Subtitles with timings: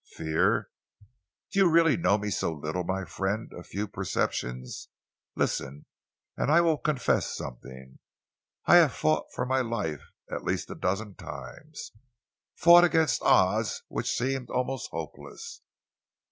[0.15, 0.71] "Fear!
[1.51, 4.87] Do you really know me so little, my friend of few perceptions?
[5.35, 5.85] Listen
[6.35, 7.99] and I will confess something.
[8.65, 10.01] I have fought for my life
[10.31, 11.91] at least a dozen times,
[12.55, 15.61] fought against odds which seemed almost hopeless.